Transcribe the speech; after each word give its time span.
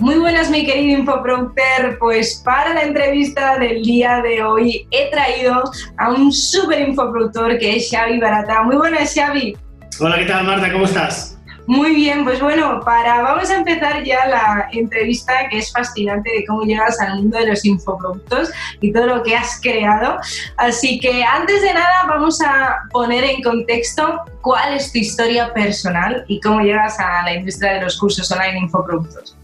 Muy 0.00 0.16
buenas, 0.16 0.48
mi 0.48 0.64
querido 0.64 1.00
infoproductor. 1.00 1.98
Pues 1.98 2.40
para 2.44 2.72
la 2.72 2.82
entrevista 2.82 3.58
del 3.58 3.82
día 3.82 4.22
de 4.22 4.44
hoy 4.44 4.86
he 4.92 5.10
traído 5.10 5.64
a 5.96 6.10
un 6.12 6.32
súper 6.32 6.88
infoproductor 6.88 7.58
que 7.58 7.76
es 7.76 7.90
Xavi 7.90 8.20
Barata. 8.20 8.62
Muy 8.62 8.76
buenas, 8.76 9.12
Xavi. 9.12 9.56
Hola, 9.98 10.18
¿qué 10.18 10.26
tal, 10.26 10.46
Marta? 10.46 10.72
¿Cómo 10.72 10.84
estás? 10.84 11.36
Muy 11.66 11.96
bien, 11.96 12.24
pues 12.24 12.40
bueno, 12.40 12.80
para 12.84 13.20
vamos 13.22 13.50
a 13.50 13.56
empezar 13.56 14.04
ya 14.04 14.24
la 14.26 14.68
entrevista 14.72 15.48
que 15.50 15.58
es 15.58 15.72
fascinante 15.72 16.30
de 16.30 16.46
cómo 16.46 16.62
llegas 16.62 16.98
al 17.00 17.16
mundo 17.16 17.36
de 17.36 17.48
los 17.48 17.64
infoproductos 17.64 18.50
y 18.80 18.92
todo 18.92 19.06
lo 19.06 19.22
que 19.24 19.36
has 19.36 19.60
creado. 19.60 20.16
Así 20.56 21.00
que 21.00 21.24
antes 21.24 21.60
de 21.60 21.74
nada 21.74 22.04
vamos 22.06 22.40
a 22.40 22.76
poner 22.92 23.24
en 23.24 23.42
contexto 23.42 24.22
cuál 24.42 24.74
es 24.74 24.92
tu 24.92 24.98
historia 24.98 25.52
personal 25.52 26.24
y 26.28 26.40
cómo 26.40 26.60
llegas 26.60 26.98
a 27.00 27.24
la 27.24 27.34
industria 27.34 27.74
de 27.74 27.80
los 27.82 27.98
cursos 27.98 28.30
online 28.30 28.60
infoproductos. 28.60 29.36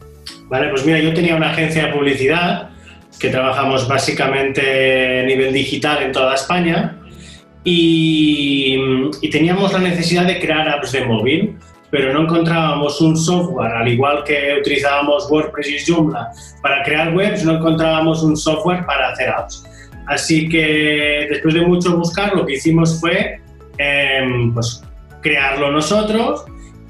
Vale, 0.49 0.69
pues 0.69 0.85
mira, 0.85 0.99
yo 0.99 1.15
tenía 1.15 1.37
una 1.37 1.51
agencia 1.51 1.87
de 1.87 1.93
publicidad 1.93 2.71
que 3.19 3.31
trabajamos 3.31 3.89
básicamente 3.89 5.21
a 5.21 5.23
nivel 5.25 5.53
digital 5.53 6.03
en 6.03 6.13
toda 6.13 6.35
España 6.35 6.97
y, 7.63 8.79
teníamos 9.31 9.73
la 9.73 9.79
necesidad 9.79 10.27
de 10.27 10.39
crear 10.39 10.69
apps 10.69 10.93
de 10.93 11.05
móvil, 11.05 11.59
pero 11.91 12.13
no 12.13 12.23
encontrábamos 12.23 13.01
un 13.01 13.17
software, 13.17 13.73
al 13.73 13.89
igual 13.89 14.23
que 14.25 14.59
utilizábamos 14.61 15.31
WordPress 15.31 15.69
y 15.69 15.93
Joomla 15.93 16.31
para 16.63 16.83
crear 16.83 17.15
webs, 17.15 17.45
no 17.45 17.57
encontrábamos 17.57 18.23
un 18.23 18.37
software 18.37 18.85
para 18.85 19.11
hacer 19.11 19.31
apps. 19.31 19.65
Así 20.07 20.49
que 20.49 21.27
después 21.31 21.55
de 21.55 21.63
mucho 21.63 21.97
buscar, 21.97 22.35
lo 22.35 22.45
que 22.45 22.55
hicimos 22.55 23.01
fue 23.01 23.41
em, 23.79 24.53
pues, 24.53 24.83
crearlo 25.23 25.73
nosotros 25.73 26.45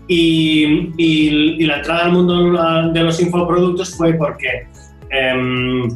y, 0.08 1.64
la 1.66 1.76
entrada 1.76 2.04
al 2.06 2.12
mundo 2.12 2.92
de 2.92 3.00
los 3.00 3.20
infoproductos 3.20 3.96
fue 3.96 4.14
porque 4.14 4.66
em, 5.10 5.88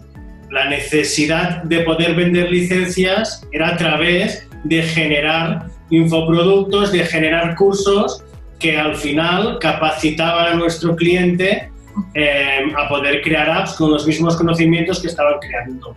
la 0.50 0.68
necesidad 0.70 1.62
de 1.64 1.80
poder 1.80 2.14
vender 2.14 2.50
licencias 2.50 3.46
era 3.52 3.68
a 3.68 3.76
través 3.76 4.48
de 4.64 4.82
generar 4.82 5.66
infoproductos, 5.90 6.92
de 6.92 7.04
generar 7.04 7.54
cursos 7.56 8.24
que 8.58 8.76
al 8.76 8.96
final 8.96 9.58
capacitaban 9.60 10.52
a 10.52 10.54
nuestro 10.54 10.96
cliente 10.96 11.70
em, 12.14 12.74
a 12.76 12.88
poder 12.88 13.22
crear 13.22 13.48
apps 13.50 13.74
con 13.74 13.90
los 13.90 14.06
mismos 14.06 14.36
conocimientos 14.36 15.00
que 15.00 15.08
estaban 15.08 15.34
creando. 15.40 15.94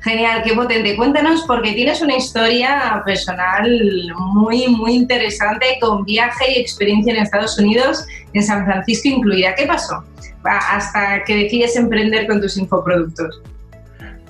Genial, 0.00 0.42
qué 0.44 0.54
potente. 0.54 0.96
Cuéntanos 0.96 1.42
porque 1.46 1.72
tienes 1.72 2.00
una 2.00 2.16
historia 2.16 3.02
personal 3.04 3.68
muy, 4.16 4.68
muy 4.68 4.92
interesante 4.92 5.66
con 5.80 6.04
viaje 6.04 6.52
y 6.52 6.60
experiencia 6.60 7.12
en 7.12 7.22
Estados 7.22 7.58
Unidos, 7.58 8.04
en 8.32 8.42
San 8.42 8.64
Francisco 8.64 9.08
incluida. 9.08 9.54
¿Qué 9.56 9.66
pasó 9.66 10.04
hasta 10.44 11.24
que 11.24 11.36
decides 11.36 11.76
emprender 11.76 12.26
con 12.28 12.40
tus 12.40 12.56
infoproductos? 12.56 13.42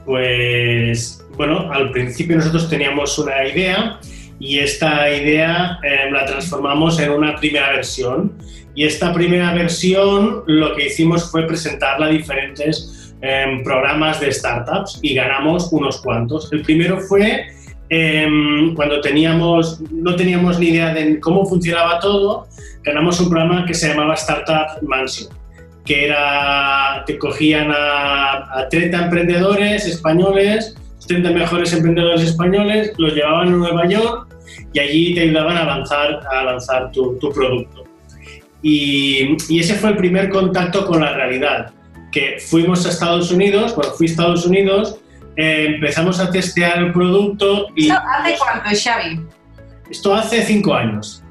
Pues, 0.06 1.22
bueno, 1.36 1.70
al 1.70 1.90
principio 1.90 2.36
nosotros 2.36 2.70
teníamos 2.70 3.18
una 3.18 3.46
idea 3.46 4.00
y 4.40 4.60
esta 4.60 5.10
idea 5.10 5.78
eh, 5.82 6.10
la 6.10 6.24
transformamos 6.24 6.98
en 6.98 7.10
una 7.10 7.36
primera 7.36 7.72
versión. 7.72 8.32
Y 8.74 8.84
esta 8.84 9.12
primera 9.12 9.52
versión 9.52 10.44
lo 10.46 10.76
que 10.76 10.86
hicimos 10.86 11.30
fue 11.30 11.46
presentarla 11.46 12.06
a 12.06 12.10
diferentes 12.10 12.97
programas 13.64 14.20
de 14.20 14.32
startups 14.32 15.00
y 15.02 15.14
ganamos 15.14 15.72
unos 15.72 16.00
cuantos. 16.00 16.52
El 16.52 16.62
primero 16.62 17.00
fue 17.00 17.46
em, 17.88 18.74
cuando 18.74 19.00
teníamos, 19.00 19.80
no 19.90 20.14
teníamos 20.14 20.58
ni 20.58 20.68
idea 20.68 20.94
de 20.94 21.18
cómo 21.20 21.44
funcionaba 21.46 21.98
todo, 22.00 22.46
ganamos 22.82 23.20
un 23.20 23.30
programa 23.30 23.66
que 23.66 23.74
se 23.74 23.88
llamaba 23.88 24.14
Startup 24.14 24.80
Mansion, 24.82 25.28
que 25.84 26.06
era, 26.06 27.02
que 27.06 27.18
cogían 27.18 27.72
a, 27.74 28.66
30 28.70 29.04
emprendedores 29.04 29.86
españoles, 29.86 30.76
30 31.06 31.30
mejores 31.30 31.72
emprendedores 31.72 32.22
españoles, 32.22 32.92
los 32.98 33.14
llevaban 33.14 33.48
a 33.48 33.50
Nueva 33.52 33.88
York 33.88 34.28
y 34.74 34.78
allí 34.78 35.14
te 35.14 35.22
ayudaban 35.22 35.56
a 35.56 35.64
lanzar, 35.64 36.20
a 36.30 36.44
lanzar 36.44 36.92
tu, 36.92 37.18
tu 37.18 37.32
producto. 37.32 37.84
Y, 38.60 39.36
y, 39.48 39.60
ese 39.60 39.74
fue 39.74 39.90
el 39.90 39.96
primer 39.96 40.28
contacto 40.28 40.84
con 40.84 41.00
la 41.00 41.12
realidad 41.12 41.72
que 42.10 42.38
fuimos 42.40 42.86
a 42.86 42.90
Estados 42.90 43.30
Unidos, 43.30 43.72
cuando 43.72 43.94
fui 43.94 44.06
a 44.06 44.10
Estados 44.10 44.46
Unidos, 44.46 44.96
eh, 45.36 45.74
empezamos 45.74 46.20
a 46.20 46.30
testear 46.30 46.78
el 46.78 46.92
producto 46.92 47.68
y... 47.74 47.88
¿Esto 47.88 48.00
hace 48.08 48.36
cuánto, 48.38 48.70
Xavi? 48.70 49.20
Esto 49.90 50.14
hace 50.14 50.42
cinco 50.42 50.74
años. 50.74 51.22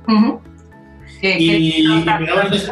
y 1.22 1.86
empezamos, 1.86 2.72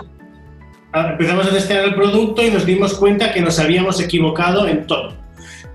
a, 0.93 1.11
empezamos 1.11 1.47
a 1.47 1.49
testear 1.51 1.85
el 1.85 1.95
producto 1.95 2.43
y 2.43 2.51
nos 2.51 2.65
dimos 2.65 2.93
cuenta 2.93 3.33
que 3.33 3.41
nos 3.41 3.59
habíamos 3.59 3.99
equivocado 3.99 4.67
en 4.67 4.87
todo 4.87 5.24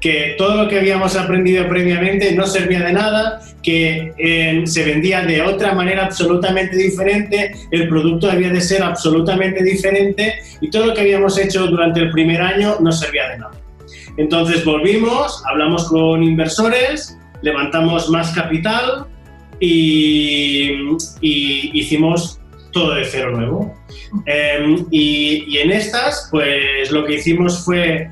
que 0.00 0.34
todo 0.38 0.62
lo 0.62 0.68
que 0.68 0.78
habíamos 0.78 1.14
aprendido 1.14 1.68
previamente 1.68 2.32
no 2.32 2.46
servía 2.46 2.80
de 2.80 2.92
nada, 2.92 3.40
que 3.62 4.14
eh, 4.16 4.62
se 4.64 4.84
vendía 4.84 5.22
de 5.22 5.42
otra 5.42 5.74
manera 5.74 6.06
absolutamente 6.06 6.76
diferente, 6.76 7.52
el 7.70 7.88
producto 7.88 8.28
debía 8.28 8.48
de 8.48 8.62
ser 8.62 8.82
absolutamente 8.82 9.62
diferente 9.62 10.40
y 10.60 10.70
todo 10.70 10.86
lo 10.86 10.94
que 10.94 11.02
habíamos 11.02 11.38
hecho 11.38 11.66
durante 11.66 12.00
el 12.00 12.10
primer 12.10 12.40
año 12.40 12.76
no 12.80 12.90
servía 12.90 13.28
de 13.28 13.38
nada. 13.38 13.52
Entonces 14.16 14.64
volvimos, 14.64 15.42
hablamos 15.46 15.88
con 15.88 16.22
inversores, 16.22 17.18
levantamos 17.42 18.08
más 18.08 18.32
capital 18.32 19.06
y, 19.60 20.96
hicimos 21.20 22.40
todo 22.72 22.94
de 22.94 23.04
cero 23.04 23.32
nuevo. 23.32 23.74
Em, 24.26 24.86
y, 24.90 25.44
y 25.48 25.58
en 25.58 25.70
estas, 25.72 26.28
pues 26.30 26.90
lo 26.90 27.04
que 27.04 27.14
hicimos 27.14 27.64
fue 27.64 28.10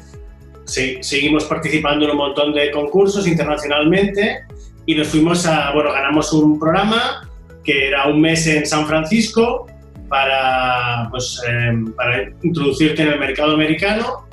seguimos 0.68 1.44
participando 1.44 2.04
en 2.04 2.12
un 2.12 2.16
montón 2.18 2.52
de 2.52 2.70
concursos 2.70 3.26
internacionalmente 3.26 4.44
y 4.86 4.94
nos 4.94 5.08
fuimos 5.08 5.46
a, 5.46 5.72
bueno, 5.72 5.92
ganamos 5.92 6.32
un 6.32 6.58
programa 6.58 7.28
que 7.64 7.88
era 7.88 8.06
un 8.06 8.20
mes 8.20 8.46
en 8.46 8.66
San 8.66 8.86
Francisco 8.86 9.66
para, 10.08 11.08
pues, 11.10 11.42
em, 11.48 11.92
para 11.94 12.30
introducirte 12.42 13.02
en 13.02 13.08
el 13.08 13.18
mercado 13.18 13.52
americano 13.52 14.26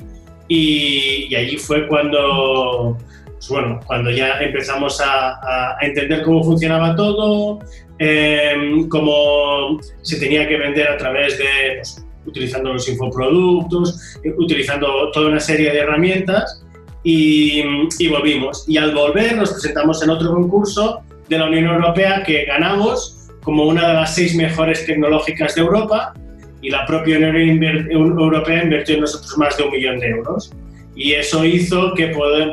y, 0.48 1.34
allí 1.34 1.56
fue 1.56 1.86
cuando, 1.86 2.96
pues, 3.26 3.48
bueno, 3.48 3.80
cuando 3.86 4.10
ya 4.10 4.38
empezamos 4.40 5.00
a, 5.00 5.76
a, 5.76 5.76
entender 5.82 6.22
cómo 6.22 6.42
funcionaba 6.42 6.94
todo, 6.96 7.58
em, 7.98 8.88
cómo 8.88 9.78
se 10.02 10.18
tenía 10.18 10.46
que 10.48 10.56
vender 10.56 10.88
a 10.88 10.96
través 10.96 11.36
de 11.38 11.44
pues, 11.76 12.05
utilizando 12.26 12.72
los 12.72 12.88
infoproductos, 12.88 14.16
eh, 14.24 14.34
utilizando 14.36 15.10
toda 15.12 15.28
una 15.28 15.40
serie 15.40 15.70
de 15.70 15.78
herramientas 15.78 16.62
y, 17.02 17.62
volvimos. 18.08 18.64
Y 18.68 18.78
al 18.78 18.94
volver 18.94 19.36
nos 19.36 19.52
presentamos 19.52 20.02
en 20.02 20.10
otro 20.10 20.32
concurso 20.32 21.02
de 21.28 21.38
la 21.38 21.46
Unión 21.46 21.66
Europea 21.66 22.22
que 22.24 22.44
ganamos 22.44 23.28
como 23.42 23.64
una 23.64 23.88
de 23.88 23.94
las 23.94 24.14
seis 24.14 24.34
mejores 24.34 24.84
tecnológicas 24.86 25.54
de 25.54 25.60
Europa 25.60 26.14
y 26.60 26.70
la 26.70 26.84
propia 26.84 27.16
Unión 27.18 27.36
Europea 27.90 28.64
invirtió 28.64 28.96
en 28.96 29.02
nosotros 29.02 29.38
más 29.38 29.56
de 29.56 29.62
un 29.62 29.70
millón 29.70 30.00
de 30.00 30.08
euros. 30.08 30.52
Y 30.96 31.12
eso 31.12 31.44
hizo 31.44 31.94
que 31.94 32.08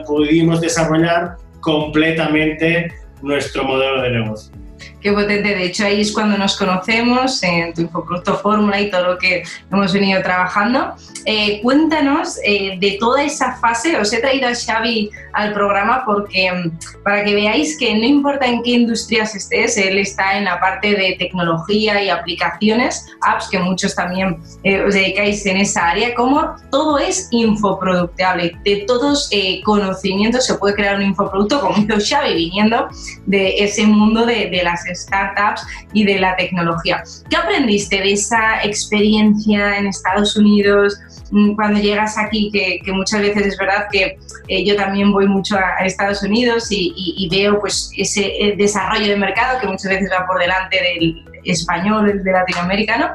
pudimos 0.06 0.62
desarrollar 0.62 1.38
completamente 1.62 2.94
nuestro 3.22 3.63
modelo 3.63 4.01
de 4.01 4.09
negocio. 4.12 4.53
Qué 5.03 5.11
potente. 5.11 5.50
De 5.50 5.65
hecho, 5.65 5.83
ahí 5.83 6.00
es 6.00 6.13
cuando 6.13 6.38
nos 6.38 6.55
conocemos 6.55 7.44
en 7.44 7.73
tu 7.73 7.81
infoproducto 7.81 8.38
fórmula 8.38 8.79
y 8.79 8.89
todo 8.89 9.03
lo 9.03 9.17
que 9.17 9.44
hemos 9.69 9.91
venido 9.91 10.21
trabajando. 10.23 10.94
Eh, 11.25 11.61
cuéntanos 11.61 12.39
eh, 12.45 12.77
de 12.79 12.97
toda 13.01 13.21
esa 13.21 13.57
fase. 13.57 13.97
Os 13.97 14.13
he 14.13 14.21
traído 14.21 14.47
a 14.47 14.55
Xavi 14.55 15.09
al 15.33 15.53
programa 15.53 16.03
porque 16.05 16.50
mm, 16.50 17.03
para 17.03 17.25
que 17.25 17.35
veáis 17.35 17.77
que 17.77 17.94
no 17.95 18.05
importa 18.05 18.45
en 18.45 18.63
qué 18.63 18.71
industrias 18.71 19.35
estés, 19.35 19.77
él 19.77 19.97
está 19.97 20.38
en 20.38 20.45
la 20.45 20.57
parte 20.61 20.95
de 20.95 21.17
tecnología 21.19 22.01
y 22.01 22.09
aplicaciones, 22.09 23.06
apps, 23.21 23.49
que 23.49 23.59
muchos 23.59 23.95
también 23.95 24.38
eh, 24.63 24.83
os 24.83 24.94
dedicáis 24.94 25.45
en 25.45 25.57
esa 25.57 25.89
área, 25.89 26.15
como 26.15 26.56
todo 26.71 26.97
es 26.97 27.27
infoproductable. 27.31 28.56
De 28.63 28.85
todos 28.88 29.29
conocimientos 29.65 30.45
se 30.45 30.53
puede 30.56 30.75
crear 30.75 30.95
un 30.95 31.03
infoproducto, 31.03 31.59
como 31.59 31.77
hizo 31.77 31.95
Xavi, 32.09 32.35
viniendo 32.35 32.88
de 33.25 33.57
ese 33.57 33.85
mundo 33.85 34.25
de, 34.25 34.49
de 34.49 34.63
las 34.63 34.85
startups 34.95 35.66
y 35.94 36.06
de 36.06 36.19
la 36.19 36.36
tecnología. 36.36 37.04
¿Qué 37.30 37.36
aprendiste 37.36 37.98
de 37.98 38.13
esa 38.13 38.63
experiencia 38.63 39.78
en 39.78 39.88
Estados 39.88 40.36
Unidos 40.36 41.00
mm, 41.31 41.56
cuando 41.56 41.80
llegas 41.80 42.18
aquí? 42.18 42.50
Que, 42.51 42.92
muchas 42.92 43.22
veces 43.22 43.48
es 43.48 43.57
verdad 43.57 43.88
que 43.92 44.18
eh, 44.48 44.66
yo 44.66 44.75
también 44.75 45.12
voy 45.12 45.28
mucho 45.28 45.57
a, 45.57 45.86
Estados 45.86 46.24
Unidos 46.24 46.68
y, 46.69 47.28
veo 47.31 47.60
pues 47.60 47.92
ese 47.98 48.25
eh, 48.40 48.56
desarrollo 48.57 49.07
de 49.07 49.18
mercado 49.18 49.60
que 49.60 49.68
muchas 49.68 49.90
veces 49.90 50.10
va 50.12 50.25
por 50.28 50.40
delante 50.40 50.80
del 50.81 51.25
español, 51.44 52.24
del 52.24 52.34
latinoamericano. 52.34 53.10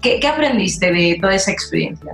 ¿Qué, 0.00 0.20
¿Qué 0.20 0.26
aprendiste 0.26 0.92
de 0.92 1.18
toda 1.20 1.34
esa 1.34 1.52
experiencia? 1.52 2.12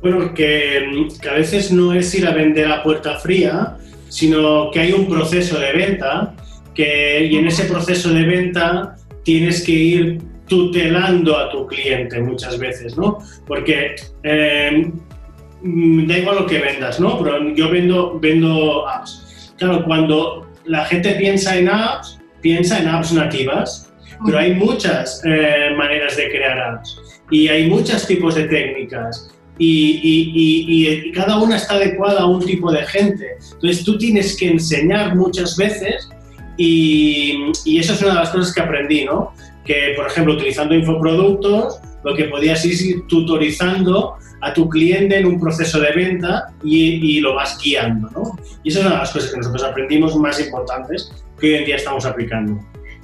Bueno, 0.00 0.34
que, 0.34 1.08
que, 1.20 1.28
a 1.28 1.34
veces 1.34 1.70
no 1.70 1.92
es 1.92 2.12
ir 2.14 2.26
a 2.26 2.32
vender 2.32 2.70
a 2.70 2.82
puerta 2.82 3.18
fría, 3.18 3.76
sino 4.08 4.70
que 4.70 4.80
hay 4.80 4.92
un 4.92 5.08
proceso 5.08 5.58
de 5.58 5.72
venta 5.72 6.34
que, 6.74 7.28
y 7.30 7.36
en 7.36 7.46
ese 7.46 7.64
proceso 7.64 8.10
de 8.12 8.24
venta 8.24 8.96
tienes 9.24 9.64
que 9.64 9.72
ir 9.72 10.18
tutelando 10.46 11.36
a 11.36 11.50
tu 11.50 11.66
cliente 11.66 12.20
muchas 12.20 12.58
veces, 12.58 12.96
¿no? 12.96 13.18
Porque 13.46 13.96
eh, 14.22 14.92
da 15.62 16.18
igual 16.18 16.36
lo 16.36 16.46
que 16.46 16.58
vendas, 16.58 16.98
¿no? 17.00 17.22
Pero 17.22 17.54
yo 17.54 17.70
vendo, 17.70 18.18
vendo 18.20 18.86
apps. 18.88 19.54
Claro, 19.58 19.84
cuando 19.84 20.46
la 20.64 20.84
gente 20.84 21.12
piensa 21.12 21.56
en 21.56 21.68
apps, 21.68 22.20
piensa 22.40 22.80
en 22.80 22.88
apps 22.88 23.12
nativas, 23.12 23.92
pero 24.24 24.38
hay 24.38 24.54
muchas 24.54 25.22
eh, 25.24 25.70
maneras 25.76 26.16
de 26.16 26.30
crear 26.30 26.58
apps 26.58 27.00
y 27.30 27.48
hay 27.48 27.68
muchos 27.68 28.06
tipos 28.06 28.34
de 28.34 28.44
técnicas. 28.44 29.28
Y, 29.58 30.00
y, 30.02 30.88
y, 30.88 31.12
cada 31.12 31.38
una 31.38 31.56
está 31.56 31.74
adecuada 31.74 32.22
a 32.22 32.26
un 32.26 32.44
tipo 32.44 32.72
de 32.72 32.84
gente. 32.86 33.36
Entonces 33.52 33.84
tú 33.84 33.96
tienes 33.96 34.36
que 34.36 34.48
enseñar 34.48 35.14
muchas 35.14 35.56
veces 35.56 36.08
y, 36.64 37.78
eso 37.78 37.92
es 37.92 38.02
una 38.02 38.12
de 38.12 38.18
las 38.20 38.30
cosas 38.30 38.54
que 38.54 38.60
aprendí, 38.60 39.04
¿no? 39.04 39.32
Que, 39.64 39.94
por 39.96 40.06
ejemplo, 40.06 40.34
utilizando 40.34 40.74
infoproductos, 40.74 41.80
lo 42.04 42.14
que 42.14 42.24
podías 42.24 42.64
ir 42.64 43.06
tutorizando 43.08 44.14
a 44.40 44.52
tu 44.52 44.68
cliente 44.68 45.18
en 45.18 45.26
un 45.26 45.40
proceso 45.40 45.80
de 45.80 45.92
venta 45.92 46.52
y, 46.62 47.20
lo 47.20 47.34
vas 47.34 47.58
guiando, 47.62 48.10
¿no? 48.10 48.38
Y 48.62 48.70
esa 48.70 48.80
es 48.80 48.86
una 48.86 48.94
de 48.94 49.00
las 49.00 49.10
cosas 49.12 49.30
que 49.30 49.36
nosotros 49.38 49.64
aprendimos 49.64 50.16
más 50.16 50.40
importantes 50.40 51.12
que 51.38 51.48
hoy 51.48 51.54
en 51.54 51.64
día 51.64 51.76
estamos 51.76 52.04
aplicando. 52.04 52.60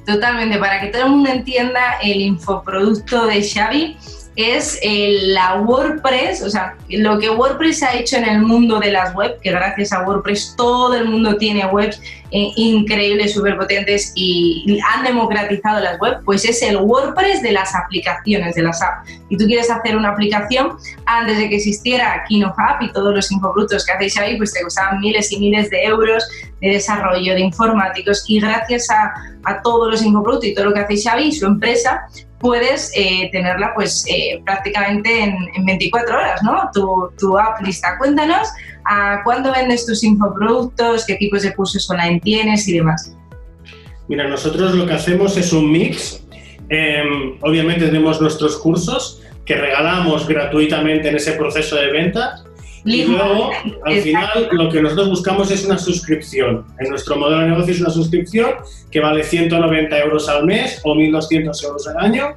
Totalmente, 0.06 0.58
para 0.58 0.80
que 0.80 0.86
todo 0.88 1.04
el 1.04 1.10
mundo 1.10 1.30
entienda 1.30 1.98
el 2.02 2.20
infoproducto 2.20 3.26
de 3.26 3.42
Xavi, 3.42 3.96
es 4.38 4.78
la 4.84 5.62
WordPress, 5.62 6.42
o 6.42 6.50
sea, 6.50 6.76
lo 6.88 7.18
que 7.18 7.28
WordPress 7.28 7.82
ha 7.82 7.96
hecho 7.96 8.18
en 8.18 8.24
el 8.24 8.42
mundo 8.42 8.78
de 8.78 8.92
las 8.92 9.12
webs, 9.16 9.34
que 9.42 9.50
gracias 9.50 9.92
a 9.92 10.04
WordPress 10.04 10.54
todo 10.56 10.94
el 10.94 11.06
mundo 11.06 11.36
tiene 11.38 11.66
webs 11.66 12.00
eh, 12.30 12.52
increíbles, 12.56 13.32
súper 13.32 13.56
potentes 13.56 14.12
y 14.14 14.78
han 14.86 15.04
democratizado 15.04 15.80
las 15.80 15.98
webs, 16.00 16.18
pues 16.24 16.44
es 16.44 16.62
el 16.62 16.76
WordPress 16.76 17.42
de 17.42 17.52
las 17.52 17.74
aplicaciones, 17.74 18.54
de 18.54 18.62
las 18.62 18.82
apps. 18.82 19.10
Y 19.30 19.36
tú 19.36 19.46
quieres 19.46 19.70
hacer 19.70 19.96
una 19.96 20.10
aplicación, 20.10 20.76
antes 21.06 21.38
de 21.38 21.48
que 21.48 21.56
existiera 21.56 22.24
KinoFab 22.28 22.82
y 22.82 22.92
todos 22.92 23.14
los 23.14 23.32
infobrutos 23.32 23.86
que 23.86 23.92
hacéis 23.92 24.18
ahí, 24.18 24.36
pues 24.36 24.52
te 24.52 24.62
costaban 24.62 25.00
miles 25.00 25.32
y 25.32 25.38
miles 25.38 25.70
de 25.70 25.84
euros 25.84 26.28
de 26.60 26.70
desarrollo, 26.70 27.34
de 27.34 27.40
informáticos 27.40 28.24
y 28.28 28.40
gracias 28.40 28.90
a, 28.90 29.12
a 29.44 29.62
todos 29.62 29.90
los 29.90 30.02
infobrutos 30.02 30.44
y 30.44 30.54
todo 30.54 30.66
lo 30.66 30.74
que 30.74 30.80
hacéis 30.80 31.06
y 31.20 31.32
su 31.32 31.46
empresa, 31.46 32.06
puedes 32.38 32.92
eh, 32.94 33.28
tenerla 33.32 33.72
pues 33.74 34.04
eh, 34.08 34.40
prácticamente 34.44 35.24
en, 35.24 35.64
24 35.64 36.16
horas, 36.16 36.42
¿no? 36.42 36.70
Tu, 36.72 37.10
tu, 37.18 37.38
app 37.38 37.60
lista. 37.62 37.98
Cuéntanos 37.98 38.48
a 38.88 39.22
cuándo 39.22 39.52
vendes 39.52 39.86
tus 39.86 40.02
infoproductos, 40.02 41.04
qué 41.06 41.16
tipos 41.16 41.42
de 41.42 41.54
cursos 41.54 41.88
online 41.90 42.20
tienes 42.20 42.66
y 42.68 42.78
demás. 42.78 43.14
Mira, 44.08 44.26
nosotros 44.26 44.74
lo 44.74 44.86
que 44.86 44.94
hacemos 44.94 45.36
es 45.36 45.52
un 45.52 45.70
mix. 45.70 46.24
Em, 46.70 47.36
obviamente 47.42 47.86
tenemos 47.86 48.20
nuestros 48.20 48.56
cursos 48.56 49.22
que 49.44 49.54
regalamos 49.54 50.26
gratuitamente 50.26 51.08
en 51.08 51.16
ese 51.16 51.32
proceso 51.32 51.76
de 51.76 51.90
venta 51.90 52.42
y 52.84 53.04
luego, 53.04 53.50
al 53.84 54.00
final, 54.00 54.48
lo 54.52 54.70
que 54.70 54.80
nosotros 54.80 55.10
buscamos 55.10 55.50
es 55.50 55.64
una 55.64 55.78
suscripción. 55.78 56.64
En 56.78 56.90
nuestro 56.90 57.16
modelo 57.16 57.40
de 57.40 57.48
negocio 57.48 57.74
es 57.74 57.80
una 57.80 57.90
suscripción 57.90 58.50
que 58.90 59.00
vale 59.00 59.24
190 59.24 59.98
euros 59.98 60.28
al 60.28 60.46
mes 60.46 60.80
o 60.84 60.94
1.200 60.94 61.64
euros 61.64 61.88
al 61.88 61.98
año. 61.98 62.36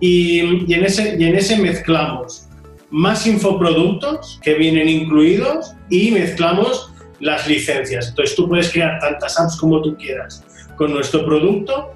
Y, 0.00 0.72
en 0.72 0.84
ese, 0.84 1.16
y 1.18 1.24
en 1.24 1.36
ese 1.36 1.58
mezclamos 1.58 2.47
más 2.90 3.26
infoproductos 3.26 4.40
que 4.42 4.54
vienen 4.54 4.88
incluidos 4.88 5.74
y 5.90 6.10
mezclamos 6.10 6.92
las 7.20 7.46
licencias. 7.46 8.08
Entonces 8.08 8.36
tú 8.36 8.48
puedes 8.48 8.70
crear 8.70 8.98
tantas 9.00 9.38
apps 9.38 9.56
como 9.56 9.82
tú 9.82 9.96
quieras 9.96 10.44
con 10.76 10.92
nuestro 10.92 11.24
producto 11.24 11.94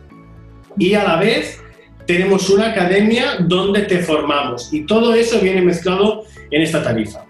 y 0.77 0.94
a 0.94 1.05
la 1.05 1.17
vez 1.17 1.62
tenemos 2.06 2.50
una 2.50 2.71
academia 2.71 3.37
donde 3.41 3.83
te 3.83 3.99
formamos 3.99 4.73
y 4.73 4.85
todo 4.85 5.15
eso 5.15 5.39
viene 5.41 5.62
mezclado 5.62 6.25
en 6.50 6.62
esta 6.62 6.83
tarifa. 6.83 7.25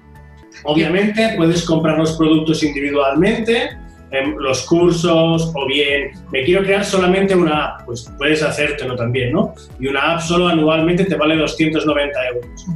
Obviamente 0.65 1.35
puedes 1.37 1.63
comprar 1.65 1.99
los 1.99 2.13
productos 2.13 2.63
individualmente, 2.63 3.71
em, 4.11 4.37
los 4.37 4.63
cursos 4.63 5.53
o 5.55 5.67
bien 5.67 6.13
me 6.31 6.45
quiero 6.45 6.63
crear 6.63 6.85
solamente 6.85 7.35
una 7.35 7.65
app, 7.65 7.85
pues 7.85 8.11
puedes 8.17 8.43
hacértelo 8.43 8.97
también, 8.97 9.33
¿no? 9.33 9.55
Y 9.81 9.89
una 9.89 10.15
app 10.15 10.21
solo 10.21 10.49
anualmente 10.49 11.05
te 11.05 11.17
vale 11.17 11.37
290 11.37 12.29
euros. 12.29 12.67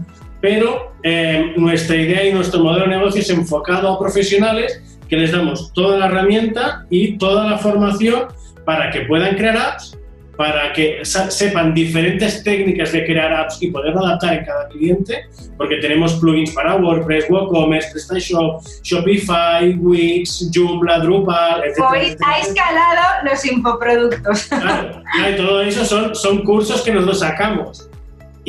Pero 0.46 0.93
em, 1.02 1.54
nuestra 1.56 1.96
idea 1.96 2.25
y 2.25 2.32
nuestro 2.32 2.62
modelo 2.62 2.84
de 2.84 2.93
negocio 2.93 3.20
es 3.20 3.28
enfocado 3.31 3.93
a 3.93 3.98
profesionales 3.98 4.81
que 5.08 5.16
les 5.16 5.32
damos 5.32 5.72
toda 5.72 5.98
la 5.98 6.06
herramienta 6.06 6.87
y 6.88 7.19
toda 7.19 7.50
la 7.50 7.58
formación 7.58 8.28
para 8.64 8.93
que 8.93 9.00
puedan 9.00 9.34
crear 9.34 9.56
apps 9.56 9.98
para 10.37 10.72
que 10.72 11.00
sepan 11.02 11.75
diferentes 11.75 12.44
técnicas 12.44 12.93
de 12.93 13.04
crear 13.04 13.32
apps 13.32 13.60
y 13.60 13.72
poderlo 13.72 14.04
adaptar 14.04 14.34
en 14.34 14.44
cada 14.44 14.69
cliente, 14.69 15.25
porque 15.56 15.76
tenemos 15.76 16.12
plugins 16.14 16.52
para 16.52 16.76
WordPress, 16.76 17.25
WooCommerce, 17.31 17.90
PrestaShop, 17.90 18.62
Shopify, 18.82 19.75
Wix, 19.78 20.50
Joomla, 20.54 20.99
Drupal, 20.99 21.64
etc. 21.64 21.81
Hoy 21.90 22.16
ha 22.25 22.38
escalado 22.38 23.25
los 23.25 23.44
infoproductos. 23.46 24.44
Claro, 24.44 25.02
y 25.32 25.37
todo 25.37 25.62
eso 25.62 25.84
son, 25.84 26.14
son 26.14 26.44
cursos 26.44 26.82
que 26.82 26.92
nosotros 26.92 27.20
sacamos. 27.20 27.86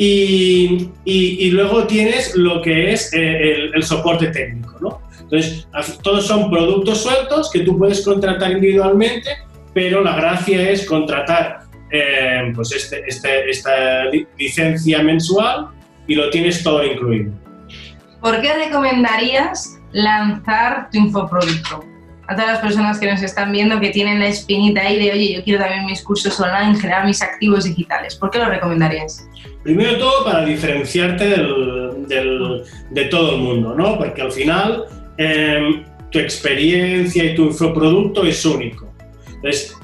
Y, 0.00 1.50
luego 1.50 1.86
tienes 1.88 2.36
lo 2.36 2.62
que 2.62 2.92
es 2.92 3.12
eh, 3.12 3.52
el, 3.52 3.74
el 3.74 3.82
soporte 3.82 4.28
técnico, 4.28 4.76
¿no? 4.80 5.00
Entonces, 5.20 5.68
todos 6.02 6.26
son 6.26 6.50
productos 6.50 7.02
sueltos 7.02 7.50
que 7.52 7.60
tú 7.60 7.76
puedes 7.76 8.02
contratar 8.02 8.52
individualmente, 8.52 9.28
pero 9.74 10.02
la 10.02 10.16
gracia 10.16 10.70
es 10.70 10.86
contratar 10.86 11.60
eh, 11.90 12.52
pues 12.54 12.72
este, 12.72 13.02
este, 13.06 13.50
esta 13.50 14.04
licencia 14.36 15.02
mensual 15.02 15.68
y 16.06 16.14
lo 16.14 16.30
tienes 16.30 16.62
todo 16.62 16.84
incluido. 16.84 17.32
¿Por 18.20 18.40
qué 18.40 18.54
recomendarías 18.54 19.78
lanzar 19.92 20.90
tu 20.90 20.98
infoproducto? 20.98 21.84
A 22.28 22.36
todas 22.36 22.52
las 22.52 22.58
personas 22.60 23.00
que 23.00 23.10
nos 23.10 23.22
están 23.22 23.52
viendo 23.52 23.80
que 23.80 23.88
tienen 23.88 24.20
la 24.20 24.28
espinita 24.28 24.82
ahí 24.82 24.98
de, 24.98 25.12
oye, 25.12 25.34
yo 25.34 25.42
quiero 25.42 25.60
también 25.60 25.86
mis 25.86 26.02
cursos 26.02 26.38
online, 26.38 26.78
generar 26.78 27.06
mis 27.06 27.22
activos 27.22 27.64
digitales. 27.64 28.16
¿Por 28.16 28.30
qué 28.30 28.38
lo 28.38 28.44
recomendarías? 28.44 29.26
Primero 29.62 29.92
de 29.92 29.96
todo 29.96 30.24
para 30.24 30.44
diferenciarte 30.44 31.26
del, 31.26 32.62
de 32.90 33.04
todo 33.06 33.34
el 33.34 33.40
mundo, 33.40 33.74
¿no? 33.74 33.96
Porque 33.96 34.20
al 34.20 34.30
final 34.30 34.84
eh, 35.16 35.82
tu 36.10 36.18
experiencia 36.18 37.24
y 37.24 37.34
tu 37.34 37.46
infoproducto 37.46 38.24
es 38.24 38.44
único. 38.44 38.92
Entonces, 39.36 39.74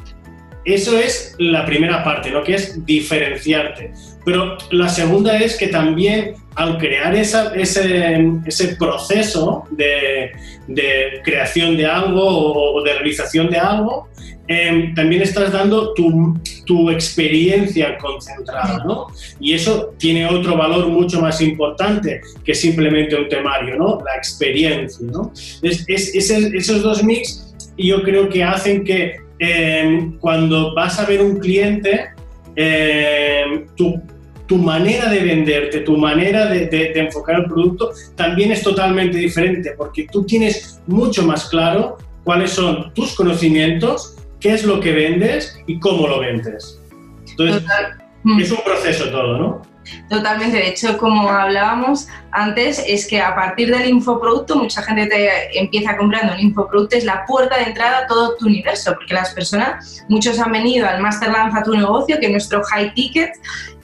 eso 0.66 0.98
es 0.98 1.34
la 1.38 1.64
primera 1.64 2.04
parte, 2.04 2.30
lo 2.30 2.44
que 2.44 2.56
es 2.56 2.84
diferenciarte. 2.84 3.92
Pero 4.24 4.58
la 4.70 4.90
segunda 4.90 5.38
es 5.38 5.56
que 5.56 5.68
también 5.68 6.34
al 6.54 6.78
crear 6.78 7.14
ese, 7.14 7.38
ese, 7.56 8.76
proceso 8.76 9.64
de, 9.70 10.32
creación 11.25 11.76
de 11.76 11.87
algo 11.87 12.23
o, 12.75 12.82
de 12.82 12.92
realización 12.94 13.50
de 13.50 13.58
algo, 13.58 14.08
em, 14.46 14.94
también 14.94 15.23
estás 15.23 15.52
dando 15.52 15.94
tu, 15.94 16.38
tu, 16.66 16.90
experiencia 16.90 17.96
concentrada, 17.99 18.84
¿no? 18.84 19.06
Y 19.40 19.54
eso 19.54 19.94
tiene 19.99 20.26
otro 20.26 20.56
valor 20.56 20.88
mucho 20.88 21.20
más 21.20 21.40
importante 21.40 22.20
que 22.44 22.54
simplemente 22.54 23.16
un 23.16 23.28
temario, 23.28 23.76
¿no? 23.76 24.00
La 24.04 24.16
experiencia, 24.16 25.06
¿no? 25.11 25.32
Es, 25.62 25.84
esos 25.88 26.82
dos 26.82 27.02
mix 27.02 27.54
yo 27.76 28.02
creo 28.02 28.28
que 28.28 28.44
hacen 28.44 28.84
que 28.84 29.25
Em, 29.38 30.16
cuando 30.18 30.75
vas 30.75 30.99
a 30.99 31.06
ver 31.06 31.20
un 31.20 31.38
cliente, 31.38 32.06
em, 32.54 33.66
tu, 33.76 34.00
tu, 34.46 34.56
manera 34.58 35.10
de 35.10 35.20
venderte, 35.20 35.80
tu 35.80 35.96
manera 35.96 36.46
de, 36.46 36.92
enfocar 36.94 37.40
el 37.40 37.44
producto 37.46 37.92
también 38.14 38.52
es 38.52 38.62
totalmente 38.62 39.18
diferente, 39.18 39.74
porque 39.76 40.06
tú 40.10 40.24
tienes 40.24 40.80
mucho 40.86 41.24
más 41.24 41.48
claro 41.48 41.98
cuáles 42.24 42.50
son 42.50 42.92
tus 42.94 43.14
conocimientos, 43.14 44.16
qué 44.40 44.52
es 44.52 44.64
lo 44.64 44.80
que 44.80 44.92
vendes 44.92 45.58
y 45.66 45.78
cómo 45.78 46.08
lo 46.08 46.20
vendes. 46.20 46.80
Entonces, 47.30 47.64
es 48.38 48.50
un 48.50 48.62
proceso 48.64 49.10
todo, 49.10 49.38
¿no? 49.38 49.74
Totalmente, 50.08 50.56
de 50.56 50.68
hecho, 50.68 50.96
como 50.96 51.28
hablábamos 51.28 52.08
antes, 52.30 52.82
es 52.86 53.06
que 53.06 53.20
a 53.20 53.34
partir 53.34 53.70
del 53.70 53.88
infoproducto, 53.88 54.56
mucha 54.56 54.82
gente 54.82 55.06
te 55.06 55.58
empieza 55.58 55.96
comprando 55.96 56.32
un 56.32 56.40
infoproducto, 56.40 56.96
es 56.96 57.04
la 57.04 57.24
puerta 57.26 57.58
de 57.58 57.64
entrada 57.64 57.98
a 57.98 58.06
todo 58.06 58.34
tu 58.36 58.46
universo, 58.46 58.94
porque 58.94 59.14
las 59.14 59.34
personas, 59.34 60.04
muchos 60.08 60.38
han 60.38 60.52
venido 60.52 60.88
al 60.88 61.00
Master 61.00 61.30
Lanza 61.30 61.62
tu 61.62 61.74
negocio, 61.74 62.18
que 62.18 62.26
es 62.26 62.32
nuestro 62.32 62.62
high 62.64 62.94
ticket, 62.94 63.30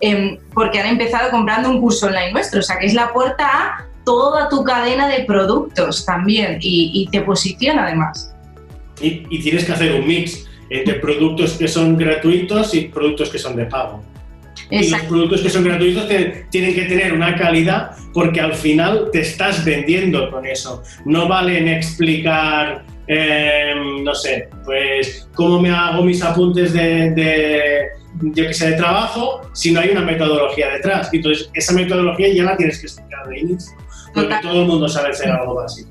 em, 0.00 0.38
porque 0.54 0.80
han 0.80 0.86
empezado 0.86 1.30
comprando 1.30 1.68
un 1.68 1.80
curso 1.80 2.06
online 2.06 2.32
nuestro, 2.32 2.60
o 2.60 2.62
sea, 2.62 2.78
que 2.78 2.86
es 2.86 2.94
la 2.94 3.12
puerta 3.12 3.46
a 3.46 3.86
toda 4.04 4.48
tu 4.48 4.64
cadena 4.64 5.08
de 5.08 5.24
productos 5.24 6.04
también 6.06 6.58
y, 6.60 7.08
te 7.12 7.20
posiciona 7.20 7.86
además. 7.86 8.34
Y, 9.00 9.40
tienes 9.40 9.64
que 9.64 9.72
hacer 9.72 10.00
un 10.00 10.06
mix 10.06 10.46
entre 10.70 10.94
productos 10.94 11.54
que 11.54 11.68
son 11.68 11.96
gratuitos 11.96 12.74
y 12.74 12.82
productos 12.82 13.30
que 13.30 13.38
son 13.38 13.56
de 13.56 13.66
pago. 13.66 14.02
Y 14.70 14.88
los 14.88 15.00
productos 15.02 15.40
que 15.42 15.50
son 15.50 15.64
gratuitos 15.64 16.06
tienen 16.50 16.74
que 16.74 16.82
tener 16.82 17.12
una 17.12 17.34
calidad 17.34 17.90
porque 18.12 18.40
al 18.40 18.54
final 18.54 19.08
te 19.12 19.20
estás 19.20 19.64
vendiendo 19.64 20.30
con 20.30 20.46
eso. 20.46 20.82
No 21.04 21.28
vale 21.28 21.58
en 21.58 21.68
explicar, 21.68 22.84
em, 23.06 24.04
no 24.04 24.14
sé, 24.14 24.48
pues 24.64 25.28
cómo 25.34 25.60
me 25.60 25.70
hago 25.70 26.04
mis 26.04 26.22
apuntes 26.22 26.72
de, 26.72 27.88
yo 28.22 28.46
que 28.46 28.54
sé, 28.54 28.70
de 28.70 28.76
trabajo 28.76 29.40
si 29.52 29.72
no 29.72 29.80
hay 29.80 29.90
una 29.90 30.02
metodología 30.02 30.70
detrás. 30.70 31.10
Entonces, 31.12 31.50
esa 31.54 31.72
metodología 31.72 32.32
ya 32.32 32.44
la 32.44 32.56
tienes 32.56 32.78
que 32.78 32.86
explicar 32.86 33.28
de 33.28 33.40
inicio. 33.40 33.76
Porque 34.14 34.34
todo 34.42 34.62
el 34.62 34.68
mundo 34.68 34.88
sabe 34.88 35.10
hacer 35.10 35.30
algo 35.30 35.54
básico. 35.54 35.89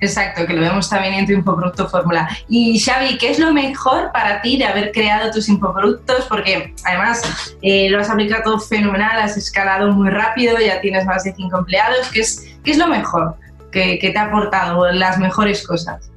Exacto, 0.00 0.46
que 0.46 0.52
lo 0.52 0.60
vemos 0.60 0.88
también 0.88 1.14
en 1.14 1.26
tu 1.26 1.32
infoproducto 1.32 1.88
fórmula. 1.88 2.28
Y 2.48 2.78
Xavi, 2.78 3.18
¿qué 3.18 3.30
es 3.30 3.38
lo 3.38 3.52
mejor 3.52 4.12
para 4.12 4.40
ti 4.40 4.56
de 4.56 4.64
haber 4.64 4.92
creado 4.92 5.30
tus 5.32 5.48
infoproductos? 5.48 6.26
Porque 6.28 6.72
además 6.84 7.56
eh, 7.62 7.90
lo 7.90 7.98
has 7.98 8.08
aplicado 8.08 8.60
fenomenal, 8.60 9.18
has 9.18 9.36
escalado 9.36 9.90
muy 9.90 10.10
rápido, 10.10 10.56
ya 10.60 10.80
tienes 10.80 11.04
más 11.04 11.24
de 11.24 11.34
cinco 11.34 11.58
empleados. 11.58 12.08
¿Qué 12.12 12.20
es, 12.20 12.46
qué 12.62 12.70
es 12.70 12.78
lo 12.78 12.86
mejor 12.86 13.34
que, 13.72 13.98
te 14.00 14.16
ha 14.16 14.26
aportado, 14.26 14.90
las 14.92 15.18
mejores 15.18 15.66
cosas? 15.66 16.10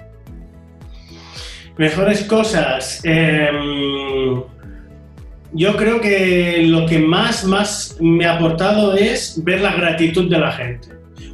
Mejores 1.77 2.23
cosas. 2.25 3.01
Em, 3.03 4.43
yo 5.53 5.75
creo 5.75 6.00
que 6.00 6.65
lo 6.67 6.85
que 6.85 7.00
más, 7.00 7.45
más 7.45 7.97
me 8.00 8.27
ha 8.27 8.35
aportado 8.35 8.93
es 8.93 9.43
ver 9.43 9.61
la 9.61 9.73
gratitud 9.73 10.29
de 10.29 10.38
la 10.38 10.51
gente. 10.51 10.89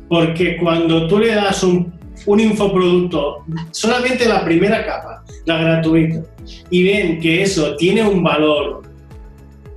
Porque 0.08 0.56
cuando 0.56 1.08
tú 1.08 1.20
le 1.20 1.36
das 1.36 1.64
un 1.64 1.97
un 2.28 2.40
infoproducto, 2.42 3.46
solamente 3.72 4.28
la 4.28 4.44
primera 4.44 4.86
capa, 4.86 5.24
la 5.46 5.58
gratuita, 5.58 6.22
y 6.70 6.84
ven 6.84 7.20
que 7.20 7.42
eso 7.42 7.76
tiene 7.78 8.04
un 8.04 8.22
valor 8.22 8.84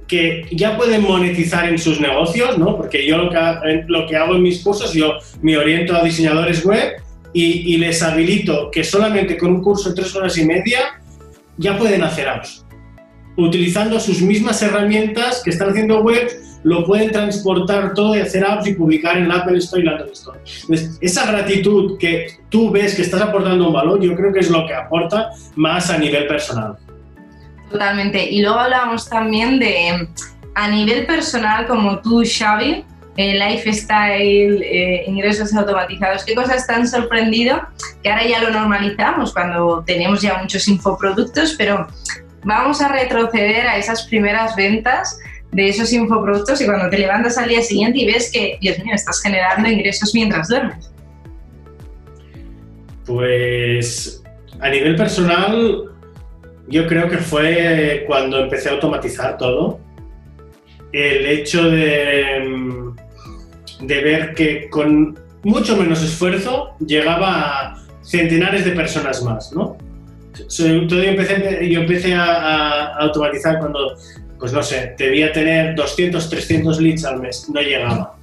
que 0.07 0.45
ya 0.50 0.76
pueden 0.76 1.02
monetizar 1.02 1.69
en 1.69 1.78
sus 1.78 2.00
negocios, 2.00 2.59
¿no? 2.59 2.76
Porque 2.76 3.07
yo 3.07 3.16
lo 3.16 3.30
que, 3.30 4.16
hago 4.16 4.35
en 4.35 4.42
mis 4.42 4.62
cursos, 4.62 4.92
yo 4.92 5.19
me 5.40 5.57
oriento 5.57 5.95
a 5.95 6.02
diseñadores 6.02 6.64
web 6.64 7.00
y, 7.33 7.75
y 7.75 7.76
les 7.76 8.02
habilito 8.02 8.69
que 8.73 8.83
solamente 8.83 9.38
con 9.38 9.52
un 9.52 9.62
curso 9.62 9.90
de 9.90 9.95
tres 9.95 10.14
horas 10.16 10.37
y 10.37 10.45
media 10.45 11.00
ya 11.57 11.78
pueden 11.78 12.02
hacer 12.02 12.28
apps. 12.28 12.66
Utilizando 13.37 14.00
sus 14.00 14.21
mismas 14.21 14.61
herramientas 14.61 15.40
que 15.45 15.50
están 15.50 15.71
haciendo 15.71 16.02
web 16.02 16.28
lo 16.62 16.85
pueden 16.85 17.11
transportar 17.11 17.95
todo 17.95 18.17
y 18.17 18.21
hacer 18.21 18.45
apps 18.45 18.67
y 18.67 18.75
publicar 18.75 19.17
en 19.17 19.31
Apple 19.31 19.59
Store 19.59 19.83
y 19.83 19.85
la 19.85 19.93
Apple 19.93 20.12
Store. 20.12 20.38
esa 21.00 21.31
gratitud 21.31 21.99
que 21.99 22.38
tú 22.49 22.71
ves 22.71 22.95
que 22.95 23.02
estás 23.02 23.21
aportando 23.23 23.69
un 23.69 23.73
valor, 23.73 24.00
yo 24.00 24.14
creo 24.14 24.33
que 24.33 24.40
es 24.40 24.50
lo 24.50 24.67
que 24.67 24.75
aporta 24.75 25.31
más 25.57 25.90
a 25.90 25.99
nivel 25.99 26.26
personal. 26.26 26.76
Totalmente. 27.71 28.31
Y 28.31 28.43
luego 28.43 28.59
hablábamos 28.59 29.09
también 29.09 29.59
de, 29.59 30.09
a 30.55 30.69
nivel 30.69 31.07
personal, 31.07 31.67
como 31.67 32.00
tú, 32.00 32.23
Xavi, 32.25 32.85
eh, 33.17 33.35
lifestyle, 33.35 34.62
eh, 34.62 35.05
ingresos 35.07 35.55
automatizados, 35.55 36.25
¿qué 36.25 36.35
cosas 36.35 36.67
te 36.67 36.75
han 36.75 36.87
sorprendido? 36.87 37.61
Que 38.02 38.11
ahora 38.11 38.26
ya 38.26 38.40
lo 38.40 38.50
normalizamos 38.50 39.33
cuando 39.33 39.83
tenemos 39.87 40.23
ya 40.23 40.38
muchos 40.38 40.67
infoproductos, 40.69 41.55
pero 41.59 41.87
vamos 42.45 42.81
a 42.81 42.88
retroceder 42.88 43.67
a 43.67 43.76
esas 43.76 44.07
primeras 44.07 44.57
ventas 44.57 45.19
de 45.52 45.69
esos 45.69 45.92
infoproductos 45.92 46.61
y 46.61 46.66
cuando 46.66 46.88
te 46.88 46.99
levantas 46.99 47.37
al 47.38 47.49
día 47.49 47.62
siguiente 47.62 47.99
y 47.99 48.07
ves 48.07 48.30
que, 48.33 48.59
Dios 48.61 48.78
mío, 48.78 48.95
estás 48.95 49.21
generando 49.21 49.69
ingresos 49.69 50.14
mientras 50.14 50.49
duermes? 50.49 50.90
Pues 53.04 54.23
a 54.61 54.69
nivel 54.69 54.95
personal, 54.97 55.90
yo 56.69 56.87
creo 56.87 57.09
que 57.09 57.19
fue 57.19 58.04
cuando 58.07 58.38
empecé 58.38 58.69
a 58.69 58.73
automatizar 58.73 59.37
todo. 59.38 59.80
El 60.92 61.26
hecho 61.26 61.71
de, 61.71 62.92
de 63.80 64.02
ver 64.02 64.35
que 64.35 64.69
con 64.69 65.19
mucho 65.42 65.76
menos 65.76 66.02
esfuerzo 66.02 66.71
llegaba 66.78 67.28
a 67.28 67.76
centenares 68.02 68.64
de 68.64 68.73
personas 68.73 69.23
más, 69.23 69.52
¿no? 69.52 69.76
yo 70.49 71.02
empecé, 71.02 71.69
yo 71.69 71.80
empecé 71.80 72.14
a, 72.14 72.25
a, 72.25 72.97
automatizar 72.99 73.59
cuando 73.59 73.97
pues 74.40 74.52
no 74.54 74.62
sé, 74.62 74.94
debía 74.97 75.30
tener 75.32 75.75
200, 75.75 76.30
300 76.30 76.80
leads 76.80 77.04
al 77.04 77.20
mes, 77.20 77.49
no 77.52 77.61
llegaba. 77.61 78.16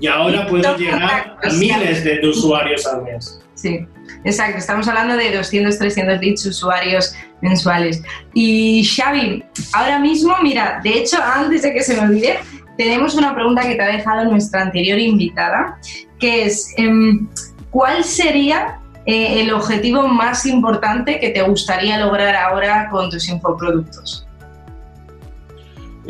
Y 0.00 0.08
ahora 0.08 0.46
puedo 0.46 0.76
llegar 0.76 1.36
a 1.42 1.50
miles 1.52 2.04
de, 2.04 2.20
usuarios 2.28 2.86
al 2.86 3.04
mes. 3.04 3.40
Sí, 3.54 3.86
exacto. 4.24 4.58
Estamos 4.58 4.86
hablando 4.88 5.16
de 5.16 5.34
200, 5.34 5.78
300 5.78 6.20
leads 6.20 6.44
usuarios 6.44 7.14
mensuales. 7.40 8.02
Y 8.34 8.84
Xavi, 8.84 9.42
ahora 9.72 10.00
mismo, 10.00 10.34
mira, 10.42 10.80
de 10.82 10.98
hecho, 10.98 11.16
antes 11.22 11.62
de 11.62 11.72
que 11.72 11.82
se 11.82 11.94
me 11.94 12.02
olvide, 12.08 12.38
tenemos 12.76 13.14
una 13.14 13.34
pregunta 13.34 13.62
que 13.62 13.76
te 13.76 13.82
ha 13.82 13.88
dejado 13.88 14.24
nuestra 14.26 14.62
anterior 14.62 14.98
invitada, 14.98 15.78
que 16.18 16.44
es, 16.44 16.74
em, 16.76 17.26
¿cuál 17.70 18.04
sería 18.04 18.80
eh, 19.06 19.40
el 19.40 19.52
objetivo 19.52 20.06
más 20.08 20.44
importante 20.44 21.20
que 21.20 21.30
te 21.30 21.40
gustaría 21.42 21.98
lograr 21.98 22.34
ahora 22.34 22.88
con 22.90 23.08
tus 23.08 23.28
infoproductos? 23.28 24.25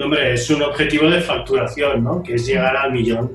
Hombre, 0.03 0.35
es 0.35 0.51
un 0.51 0.63
objetivo 0.63 1.09
de 1.09 1.21
facturación, 1.21 2.05
¿no? 2.05 2.23
Que 2.23 2.35
es 2.35 2.47
llegar 2.47 2.77
al 2.77 2.93
millón. 2.93 3.33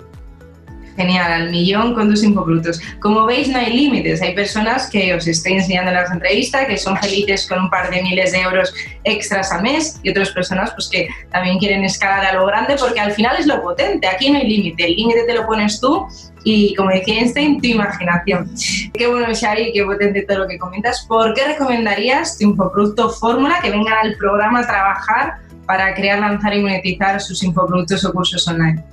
Genial, 0.96 1.32
al 1.32 1.50
millón 1.50 1.96
con 1.96 2.10
tus 2.10 2.24
infoproductos. 2.24 2.80
Como 3.00 3.26
veis, 3.26 3.48
no 3.48 3.58
hay 3.58 3.74
límites. 3.74 4.22
Hay 4.22 4.36
personas 4.36 4.90
que 4.90 5.16
os 5.16 5.26
estoy 5.26 5.54
enseñando 5.54 5.90
en 5.90 5.96
las 5.96 6.12
entrevistas 6.12 6.68
que 6.68 6.78
son 6.78 6.98
felices 6.98 7.48
con 7.48 7.62
un 7.62 7.70
par 7.70 7.90
de 7.90 8.04
miles 8.04 8.34
de 8.34 8.42
euros 8.42 8.74
extras 9.04 9.52
al 9.52 9.64
mes 9.64 10.00
y 10.04 10.10
otras 10.10 10.32
personas 10.32 10.72
pues, 10.72 10.90
que 10.90 11.08
también 11.32 11.58
quieren 11.60 11.84
escalar 11.86 12.26
a 12.26 12.34
lo 12.34 12.46
grande 12.46 12.76
porque 12.78 13.00
al 13.00 13.14
final 13.14 13.38
es 13.40 13.48
lo 13.48 13.62
potente. 13.62 14.08
Aquí 14.08 14.30
no 14.30 14.38
hay 14.38 14.48
límite. 14.48 14.86
El 14.86 14.96
límite 14.96 15.24
te 15.24 15.34
lo 15.34 15.48
pones 15.48 15.80
tú 15.80 16.06
y, 16.44 16.76
como 16.76 16.92
decía 16.92 17.20
Einstein, 17.20 17.62
tu 17.62 17.68
imaginación. 17.68 18.52
Qué 18.94 19.08
bueno, 19.08 19.34
Shari, 19.34 19.72
qué 19.74 19.84
potente 19.84 20.24
todo 20.24 20.40
lo 20.40 20.48
que 20.48 20.60
comentas. 20.60 21.06
¿Por 21.08 21.34
qué 21.34 21.46
recomendarías 21.46 22.38
tu 22.38 22.50
infoproducto 22.50 23.10
Fórmula 23.10 23.60
que 23.62 23.72
vengan 23.72 24.06
al 24.06 24.16
programa 24.18 24.60
a 24.60 24.68
trabajar 24.68 25.36
para 25.66 25.94
crear, 25.94 26.20
lanzar 26.20 26.56
y 26.56 26.62
monetizar 26.62 27.20
sus 27.22 27.44
infoproductos 27.44 28.04
o 28.06 28.12
cursos 28.12 28.48
online? 28.48 28.84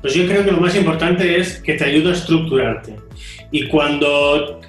Pues 0.00 0.14
yo 0.14 0.26
creo 0.26 0.44
que 0.44 0.52
lo 0.52 0.60
más 0.60 0.74
importante 0.76 1.38
es 1.40 1.60
que 1.60 1.74
te 1.74 1.84
ayuda 1.84 2.10
a 2.10 2.14
estructurarte. 2.14 2.96
Y 3.50 3.68
cuando 3.68 4.60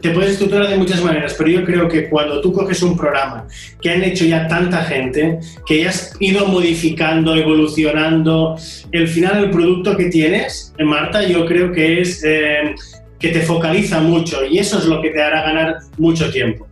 te 0.00 0.10
puedes 0.10 0.32
estructurar 0.32 0.68
de 0.68 0.76
muchas 0.76 1.02
maneras, 1.02 1.34
pero 1.36 1.50
yo 1.50 1.64
creo 1.64 1.88
que 1.88 2.08
cuando 2.08 2.40
tú 2.40 2.52
coges 2.52 2.82
un 2.82 2.96
programa 2.96 3.46
que 3.80 3.90
han 3.90 4.02
hecho 4.02 4.24
ya 4.24 4.46
tanta 4.46 4.84
gente, 4.84 5.38
que 5.66 5.82
ya 5.82 5.90
has 5.90 6.16
ido 6.20 6.46
modificando, 6.46 7.34
evolucionando, 7.34 8.56
el 8.92 9.08
final 9.08 9.44
el 9.44 9.50
producto 9.50 9.96
que 9.96 10.06
tienes, 10.06 10.72
eh, 10.78 10.84
Marta, 10.84 11.26
yo 11.26 11.46
creo 11.46 11.72
que 11.72 12.00
es 12.00 12.22
eh, 12.24 12.74
que 13.18 13.28
te 13.28 13.40
focaliza 13.40 14.00
mucho 14.00 14.44
y 14.44 14.58
eso 14.58 14.78
es 14.78 14.84
lo 14.84 15.00
que 15.00 15.10
te 15.10 15.22
hará 15.22 15.42
ganar 15.42 15.78
mucho 15.98 16.30
tiempo. 16.30 16.65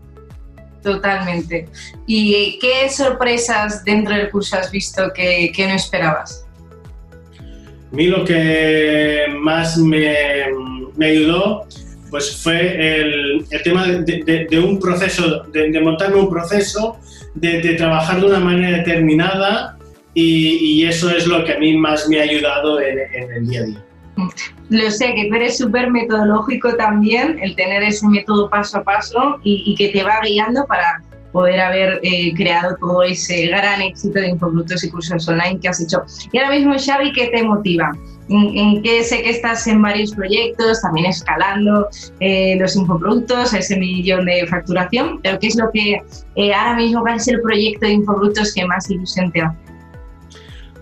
Totalmente. 0.84 1.66
¿Y 2.06 2.58
qué 2.60 2.90
sorpresas 2.90 3.82
dentro 3.84 4.14
del 4.14 4.30
curso 4.30 4.58
has 4.58 4.70
visto 4.70 5.10
que, 5.14 5.50
no 5.66 5.74
esperabas? 5.74 6.46
A 7.40 7.96
mí 7.96 8.06
lo 8.08 8.22
que 8.22 9.24
más 9.40 9.78
me, 9.78 10.44
ayudó 11.00 11.66
pues 12.10 12.36
fue 12.36 13.00
el, 13.00 13.46
tema 13.64 13.86
de, 13.86 14.62
un 14.62 14.78
proceso, 14.78 15.44
de, 15.44 15.80
montarme 15.80 16.16
un 16.16 16.28
proceso, 16.28 16.98
de, 17.34 17.74
trabajar 17.76 18.20
de 18.20 18.26
una 18.26 18.40
manera 18.40 18.76
determinada 18.76 19.78
y, 20.12 20.84
eso 20.84 21.10
es 21.10 21.26
lo 21.26 21.44
que 21.44 21.54
a 21.54 21.58
mí 21.58 21.78
más 21.78 22.06
me 22.10 22.20
ha 22.20 22.24
ayudado 22.24 22.78
en 22.78 22.98
el 23.32 23.48
día 23.48 23.60
a 23.60 23.64
día. 23.64 23.83
Lo 24.70 24.90
sé, 24.90 25.14
que 25.14 25.28
tú 25.28 25.34
eres 25.34 25.58
súper 25.58 25.90
metodológico 25.90 26.74
también, 26.76 27.38
el 27.42 27.54
tener 27.56 27.82
ese 27.82 28.06
método 28.08 28.48
paso 28.48 28.78
a 28.78 28.84
paso 28.84 29.38
y, 29.42 29.74
que 29.76 29.88
te 29.88 30.02
va 30.02 30.20
guiando 30.22 30.64
para 30.66 31.02
poder 31.32 31.60
haber 31.60 32.00
eh, 32.02 32.32
creado 32.34 32.76
todo 32.78 33.02
ese 33.02 33.48
gran 33.48 33.82
éxito 33.82 34.20
de 34.20 34.28
infoproductos 34.28 34.84
y 34.84 34.90
cursos 34.90 35.28
online 35.28 35.58
que 35.60 35.68
has 35.68 35.80
hecho. 35.80 36.02
Y 36.32 36.38
ahora 36.38 36.50
mismo, 36.50 36.74
Xavi, 36.78 37.12
¿qué 37.12 37.26
te 37.26 37.42
motiva? 37.42 37.92
En, 38.28 38.82
qué 38.82 39.02
sé 39.02 39.22
que 39.22 39.30
estás 39.30 39.66
en 39.66 39.82
varios 39.82 40.12
proyectos, 40.12 40.80
también 40.80 41.06
escalando 41.06 41.88
eh, 42.20 42.56
los 42.58 42.74
infoproductos, 42.74 43.52
ese 43.52 43.76
millón 43.76 44.24
de 44.24 44.46
facturación, 44.46 45.20
pero 45.22 45.38
¿qué 45.38 45.48
es 45.48 45.56
lo 45.56 45.70
que 45.72 46.00
eh, 46.36 46.54
ahora 46.54 46.76
mismo 46.76 47.02
va 47.04 47.14
a 47.14 47.18
ser 47.18 47.34
el 47.34 47.42
proyecto 47.42 47.86
de 47.86 47.92
infoproductos 47.92 48.54
que 48.54 48.64
más 48.64 48.88
ilusión 48.90 49.30
te 49.32 49.42
hace? 49.42 49.58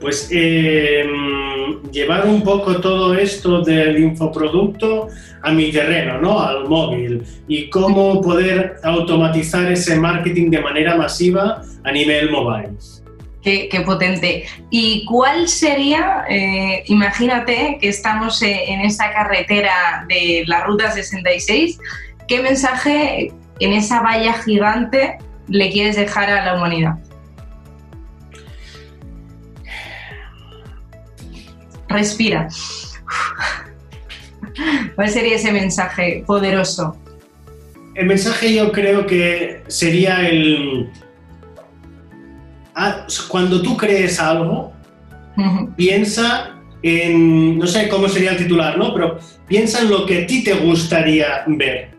Pues 0.01 0.29
eh, 0.33 1.05
llevar 1.93 2.27
un 2.27 2.43
poco 2.43 2.81
todo 2.81 3.15
esto 3.15 3.61
del 3.61 3.99
infoproducto 3.99 5.09
a 5.43 5.53
mi 5.53 5.71
terreno, 5.71 6.21
¿no? 6.21 6.41
Al 6.41 6.69
móvil 6.69 7.23
y 7.47 7.69
cómo 7.69 8.21
poder 8.21 8.77
automatizar 8.83 9.71
ese 9.71 9.97
marketing 9.97 10.51
de 10.51 10.61
manera 10.61 10.97
masiva 10.97 11.63
a 11.85 11.93
nivel 11.93 12.31
mobile. 12.31 12.71
Qué, 13.43 13.83
potente. 13.85 14.45
¿Y 14.71 15.05
cuál 15.05 15.49
sería, 15.49 16.25
eh, 16.29 16.85
imagínate 16.87 17.77
que 17.81 17.89
estamos 17.89 18.41
eh, 18.41 18.65
en 18.69 18.83
esa 18.83 19.13
carretera 19.13 20.07
de 20.09 20.45
la 20.47 20.65
Ruta 20.65 20.93
66, 20.93 21.79
qué 22.29 22.41
mensaje 22.41 23.33
en 23.59 23.73
esa 23.73 24.01
valla 24.01 24.35
gigante 24.35 25.19
le 25.49 25.71
quieres 25.71 25.97
dejar 25.97 26.31
a 26.31 26.45
la 26.45 26.55
humanidad? 26.55 26.95
Respira. 31.93 32.49
¿Cuál 34.95 35.09
sería 35.09 35.37
ese 35.37 35.53
mensaje 35.53 36.25
poderoso? 36.27 36.97
El 37.95 38.07
mensaje 38.07 38.55
yo 38.55 38.73
creo 38.73 39.07
que 39.07 39.63
sería 39.69 40.29
el... 40.29 40.91
Ah, 42.75 43.07
cuando 43.29 43.61
tú 43.61 43.77
crees 43.77 44.19
algo, 44.19 44.73
piensa 45.77 46.57
en, 46.83 47.59
no 47.59 47.67
sé 47.67 47.89
cómo 47.89 48.09
sería 48.09 48.33
el 48.33 48.39
titular, 48.39 48.79
¿no? 48.79 48.95
Pero 48.95 49.19
piensa 49.47 49.81
en 49.83 49.91
lo 49.91 50.07
que 50.07 50.23
a 50.23 50.27
ti 50.27 50.43
te 50.43 50.55
gustaría 50.55 51.45
ver. 51.47 51.91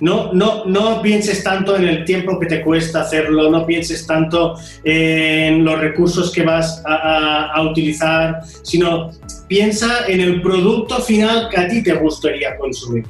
No, 0.00 0.32
no, 0.32 0.64
no 0.64 1.02
pienses 1.02 1.44
tanto 1.44 1.76
en 1.76 1.86
el 1.86 2.04
tiempo 2.04 2.38
que 2.40 2.46
te 2.46 2.62
cuesta 2.62 3.02
hacerlo, 3.02 3.50
no 3.50 3.66
pienses 3.66 4.06
tanto 4.06 4.58
en 4.82 5.62
los 5.62 5.78
recursos 5.78 6.32
que 6.32 6.42
vas 6.42 6.82
a, 6.86 7.62
utilizar, 7.62 8.40
sino 8.62 9.10
piensa 9.46 10.06
en 10.08 10.20
el 10.20 10.40
producto 10.40 10.96
final 11.02 11.48
que 11.50 11.60
a 11.60 11.68
ti 11.68 11.82
te 11.82 11.92
gustaría 11.92 12.56
consumir. 12.56 13.04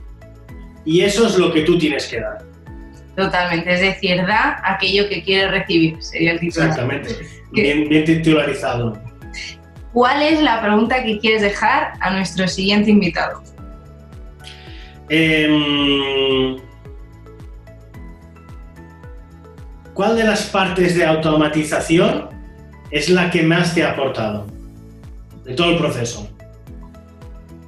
Y 0.84 1.02
eso 1.02 1.26
es 1.26 1.38
lo 1.38 1.52
que 1.52 1.62
tú 1.62 1.78
tienes 1.78 2.06
que 2.08 2.20
dar. 2.20 2.38
Totalmente, 3.16 3.72
es 3.72 3.80
decir, 3.80 4.16
da 4.26 4.60
aquello 4.64 5.08
que 5.08 5.22
quieres 5.22 5.50
recibir, 5.50 6.02
sería 6.02 6.32
el 6.32 6.40
titular. 6.40 6.70
Exactamente, 6.70 7.16
bien, 7.52 7.88
bien 7.88 8.04
titularizado. 8.04 8.98
¿Cuál 9.92 10.22
es 10.22 10.40
la 10.42 10.60
pregunta 10.60 11.04
que 11.04 11.18
quieres 11.18 11.42
dejar 11.42 11.92
a 12.00 12.10
nuestro 12.10 12.48
siguiente 12.48 12.90
invitado? 12.90 13.42
Eh, 15.08 16.56
¿cuál 20.00 20.16
de 20.16 20.24
las 20.24 20.44
partes 20.44 20.94
de 20.94 21.04
automatización 21.04 22.30
es 22.90 23.10
la 23.10 23.30
que 23.30 23.42
más 23.42 23.74
te 23.74 23.84
ha 23.84 23.90
aportado 23.90 24.46
de 25.44 25.52
todo 25.52 25.72
el 25.72 25.76
proceso? 25.76 26.26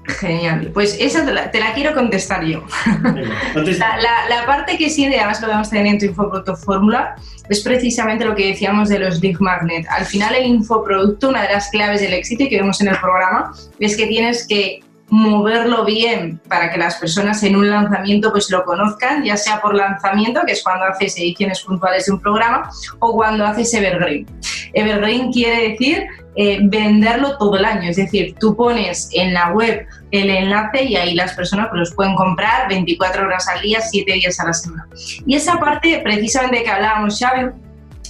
Genial, 0.07 0.71
pues 0.73 0.97
esa 0.99 1.27
te 1.27 1.61
la, 1.61 1.75
quiero 1.75 1.93
contestar 1.93 2.43
yo. 2.43 2.65
la, 3.55 4.47
parte 4.47 4.79
que 4.79 4.89
sí, 4.89 5.05
además 5.05 5.43
lo 5.43 5.49
vamos 5.49 5.69
a 5.69 5.71
tener 5.73 5.89
en 5.89 5.99
tu 5.99 6.07
infoproducto 6.07 6.57
fórmula, 6.57 7.17
es 7.51 7.61
precisamente 7.61 8.25
lo 8.25 8.35
que 8.35 8.47
decíamos 8.47 8.89
de 8.89 9.01
los 9.01 9.21
Big 9.21 9.39
Magnet. 9.39 9.87
Al 9.91 10.07
final 10.07 10.35
el 10.35 10.47
infoproducto, 10.47 11.29
una 11.29 11.43
de 11.43 11.53
las 11.53 11.69
claves 11.69 12.01
del 12.01 12.15
éxito 12.15 12.45
y 12.45 12.49
que 12.49 12.57
vemos 12.57 12.81
en 12.81 12.89
el 12.89 12.99
programa, 12.99 13.53
es 13.79 13.95
que 13.95 14.07
tienes 14.07 14.47
que 14.49 14.81
moverlo 15.12 15.85
bien 15.85 16.40
para 16.49 16.71
que 16.71 16.78
las 16.78 16.97
personas 16.97 17.42
en 17.42 17.54
un 17.54 17.69
lanzamiento 17.69 18.33
pues 18.33 18.50
lo 18.50 18.64
conozcan, 18.64 19.23
ya 19.23 19.37
sea 19.37 19.61
por 19.61 19.75
lanzamiento, 19.75 20.40
que 20.47 20.52
es 20.52 20.62
cuando 20.62 20.87
haces 20.87 21.19
ediciones 21.19 21.61
puntuales 21.61 22.07
de 22.07 22.12
un 22.12 22.21
programa, 22.21 22.71
o 22.99 23.12
cuando 23.12 23.45
haces 23.45 23.75
evergreen. 23.75 24.26
Evergreen 24.73 25.31
quiere 25.31 25.69
decir 25.69 26.07
eh, 26.35 26.61
venderlo 26.62 27.37
todo 27.37 27.59
el 27.59 27.66
año, 27.66 27.90
es 27.90 27.97
decir, 27.97 28.35
tú 28.40 28.57
pones 28.57 29.11
en 29.12 29.35
la 29.35 29.52
web 29.52 29.87
el 30.12 30.31
enlace 30.31 30.85
y 30.85 30.97
ahí 30.97 31.14
las 31.14 31.35
personas 31.35 31.69
pues, 31.69 31.81
los 31.81 31.95
pueden 31.95 32.14
comprar 32.14 32.66
24 32.71 33.26
horas 33.26 33.47
al 33.49 33.61
día, 33.61 33.83
7 33.83 34.11
días 34.14 34.40
a 34.40 34.47
la 34.47 34.54
semana. 34.54 34.88
Y 35.26 35.37
esa 35.37 35.61
parte 35.61 36.00
precisamente 36.02 36.62
que 36.62 36.71
hablábamos, 36.71 37.19
Xavi, 37.19 37.50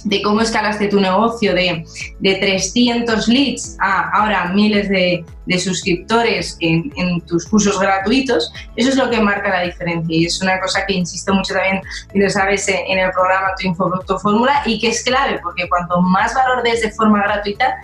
de 0.03 0.21
cómo 0.21 0.41
escalaste 0.41 0.87
tu 0.87 0.99
negocio 0.99 1.53
de, 1.53 1.85
de 2.19 2.35
300 2.35 3.27
leads 3.27 3.77
a 3.79 4.09
ahora 4.09 4.51
miles 4.53 4.89
de, 4.89 5.23
de 5.45 5.59
suscriptores 5.59 6.57
en, 6.59 7.21
tus 7.21 7.45
cursos 7.47 7.79
gratuitos, 7.79 8.51
eso 8.75 8.89
es 8.89 8.95
lo 8.95 9.09
que 9.09 9.19
marca 9.19 9.49
la 9.49 9.61
diferencia. 9.61 10.15
Y 10.15 10.25
es 10.25 10.41
una 10.41 10.59
cosa 10.59 10.85
que 10.85 10.93
insisto 10.93 11.33
mucho 11.33 11.53
también, 11.53 11.81
y 12.13 12.19
lo 12.19 12.29
sabes, 12.29 12.67
en 12.67 12.99
el 12.99 13.11
programa 13.11 13.49
Tu 13.59 13.67
Infoproducto 13.67 14.19
Fórmula 14.19 14.61
y 14.65 14.79
que 14.79 14.89
es 14.89 15.03
clave 15.03 15.39
porque 15.41 15.67
cuanto 15.69 16.01
más 16.01 16.33
valor 16.33 16.63
des 16.63 16.81
de 16.81 16.91
forma 16.91 17.23
gratuita, 17.23 17.75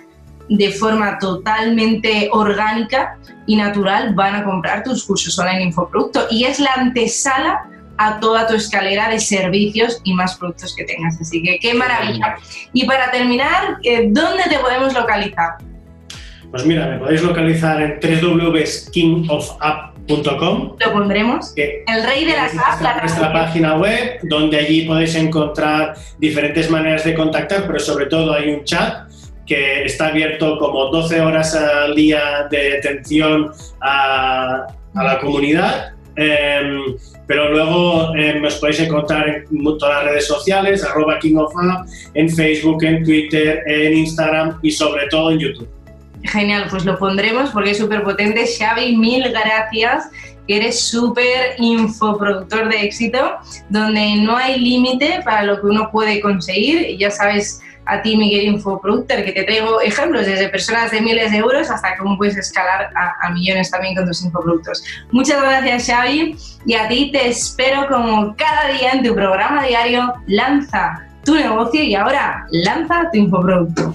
de 0.48 0.72
forma 0.72 1.18
totalmente 1.18 2.28
orgánica 2.32 3.16
y 3.46 3.56
natural 3.56 4.14
van 4.14 4.34
a 4.34 4.44
comprar 4.44 4.82
tus 4.82 5.04
cursos 5.04 5.38
online 5.38 5.62
infoproducto 5.62 6.26
y 6.28 6.44
es 6.44 6.58
la 6.58 6.72
antesala 6.72 7.68
a 8.00 8.18
toda 8.18 8.46
tu 8.46 8.54
escalera 8.54 9.10
de 9.10 9.20
servicios 9.20 10.00
y 10.04 10.14
más 10.14 10.38
productos 10.38 10.74
que 10.74 10.84
tengas. 10.84 11.20
Así 11.20 11.42
que 11.42 11.58
qué 11.58 11.74
maravilla. 11.74 12.36
Y 12.72 12.86
para 12.86 13.10
terminar, 13.10 13.76
eh, 13.82 14.06
¿dónde 14.08 14.44
te 14.48 14.56
podemos 14.58 14.94
localizar? 14.94 15.58
Pues 16.50 16.64
mira, 16.64 16.88
me 16.88 16.96
podéis 16.98 17.22
localizar 17.22 17.82
en 17.82 18.00
www.kingofapp.com. 18.00 20.76
Lo 20.80 20.92
pondremos. 20.92 21.52
El 21.56 22.02
rey 22.04 22.24
de 22.24 22.32
las 22.32 22.56
apps. 22.56 23.02
nuestra 23.02 23.34
página 23.34 23.76
web, 23.76 24.20
donde 24.22 24.56
allí 24.56 24.86
podéis 24.86 25.14
encontrar 25.14 25.94
diferentes 26.18 26.70
maneras 26.70 27.04
de 27.04 27.12
contactar, 27.14 27.66
pero 27.66 27.78
sobre 27.78 28.06
todo 28.06 28.32
hay 28.32 28.50
un 28.50 28.64
chat 28.64 29.10
que 29.46 29.84
está 29.84 30.06
abierto 30.06 30.56
como 30.58 30.86
12 30.86 31.20
horas 31.20 31.54
al 31.54 31.94
día 31.94 32.48
de 32.50 32.78
atención 32.78 33.52
a, 33.82 34.68
a 34.94 35.04
la 35.04 35.18
comunidad. 35.18 35.89
Em, 36.16 36.96
pero 37.26 37.52
luego 37.52 38.14
eh, 38.16 38.42
os 38.44 38.56
podéis 38.56 38.80
encontrar 38.80 39.28
en 39.28 39.64
todas 39.78 40.02
las 40.02 40.12
redes 40.12 40.26
sociales, 40.26 40.84
arroba 40.84 41.18
King 41.18 41.36
en 42.14 42.28
Facebook, 42.28 42.82
en 42.82 43.04
Twitter, 43.04 43.62
en 43.66 43.98
Instagram 43.98 44.58
y 44.62 44.70
sobre 44.72 45.06
todo 45.08 45.30
en 45.30 45.38
YouTube. 45.38 45.68
Genial, 46.24 46.66
pues 46.68 46.84
lo 46.84 46.98
pondremos 46.98 47.50
porque 47.50 47.70
es 47.70 47.78
súper 47.78 48.02
potente. 48.02 48.44
Xavi, 48.46 48.96
mil 48.96 49.24
gracias, 49.30 50.10
que 50.46 50.56
eres 50.56 50.80
súper 50.80 51.54
infoproductor 51.58 52.68
de 52.68 52.82
éxito, 52.82 53.36
donde 53.68 54.16
no 54.16 54.36
hay 54.36 54.58
límite 54.58 55.20
para 55.24 55.44
lo 55.44 55.60
que 55.60 55.66
uno 55.68 55.88
puede 55.90 56.20
conseguir. 56.20 56.90
Y 56.90 56.98
ya 56.98 57.10
sabes 57.10 57.62
a 57.90 58.02
ti, 58.02 58.16
Miguel 58.16 58.44
Infoproductor, 58.46 59.24
que 59.24 59.32
te 59.32 59.42
traigo 59.42 59.80
ejemplos 59.80 60.26
desde 60.26 60.48
personas 60.48 60.90
de 60.90 61.00
miles 61.00 61.32
de 61.32 61.38
euros 61.38 61.70
hasta 61.70 61.96
cómo 61.96 62.16
puedes 62.16 62.36
escalar 62.36 62.90
a, 62.94 63.30
millones 63.30 63.70
también 63.70 63.94
con 63.94 64.06
tus 64.06 64.22
infoproductos. 64.22 64.82
Muchas 65.10 65.40
gracias, 65.40 65.86
Xavi, 65.86 66.36
y 66.66 66.74
a 66.74 66.88
ti 66.88 67.10
te 67.12 67.28
espero 67.28 67.86
como 67.88 68.34
cada 68.36 68.68
día 68.72 68.92
en 68.92 69.02
tu 69.02 69.14
programa 69.14 69.64
diario 69.64 70.14
Lanza 70.26 71.06
tu 71.24 71.34
negocio 71.34 71.82
y 71.82 71.94
ahora 71.94 72.46
lanza 72.50 73.10
tu 73.12 73.18
infoproducto. 73.18 73.94